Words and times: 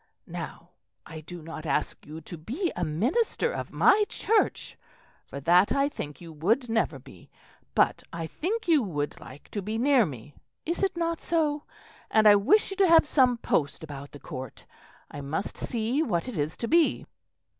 Now 0.25 0.69
I 1.05 1.21
do 1.21 1.43
not 1.43 1.63
ask 1.67 2.07
you 2.07 2.21
to 2.21 2.35
be 2.35 2.71
a 2.75 2.83
minister 2.83 3.51
of 3.51 3.71
my 3.71 4.03
Church, 4.09 4.75
for 5.27 5.39
that, 5.41 5.71
I 5.71 5.87
think, 5.89 6.19
you 6.19 6.33
would 6.33 6.67
never 6.69 6.97
be; 6.97 7.29
but 7.75 8.01
I 8.11 8.25
think 8.25 8.67
you 8.67 8.81
would 8.81 9.19
like 9.19 9.49
to 9.49 9.61
be 9.61 9.77
near 9.77 10.07
me 10.07 10.33
is 10.65 10.81
it 10.81 10.97
not 10.97 11.21
so? 11.21 11.65
And 12.09 12.27
I 12.27 12.35
wish 12.35 12.71
you 12.71 12.77
to 12.77 12.87
have 12.89 13.05
some 13.05 13.37
post 13.37 13.83
about 13.83 14.11
the 14.11 14.19
Court; 14.19 14.65
I 15.11 15.21
must 15.21 15.55
see 15.55 16.01
what 16.01 16.27
it 16.27 16.35
is 16.35 16.57
to 16.57 16.67
be." 16.67 17.05